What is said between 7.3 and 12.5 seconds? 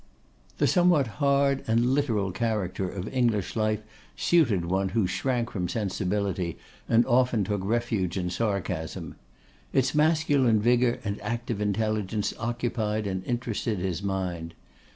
took refuge in sarcasm. Its masculine vigour and active intelligence